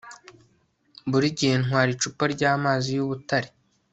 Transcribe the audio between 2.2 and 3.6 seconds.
ryamazi yubutare